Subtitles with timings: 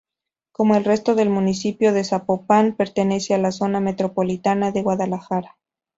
[0.51, 5.57] Como el resto del municipio de Zapopan: pertenece a la Zona Metropolitana de Guadalajara.